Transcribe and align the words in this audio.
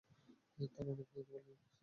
তার 0.69 0.85
অনেক 0.85 1.07
fan 1.07 1.23
following 1.27 1.55
আছে। 1.55 1.71